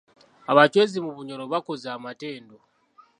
Abachwezi 0.51 0.97
mu 1.05 1.11
bunyoro 1.17 1.43
bakoze 1.53 1.85
amatendo. 1.97 2.55